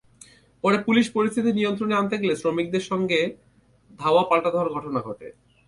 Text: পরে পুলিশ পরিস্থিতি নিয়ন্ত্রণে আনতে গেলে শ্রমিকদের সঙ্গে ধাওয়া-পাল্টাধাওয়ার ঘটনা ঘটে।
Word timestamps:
পরে 0.63 0.77
পুলিশ 0.77 1.09
পরিস্থিতি 1.11 1.53
নিয়ন্ত্রণে 1.53 1.95
আনতে 1.95 2.17
গেলে 2.17 2.35
শ্রমিকদের 2.35 2.81
সঙ্গে 2.81 3.19
ধাওয়া-পাল্টাধাওয়ার 3.99 4.73
ঘটনা 4.73 4.99
ঘটে। 4.99 5.31